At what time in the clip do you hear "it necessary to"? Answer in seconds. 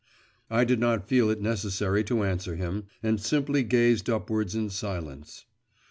1.29-2.23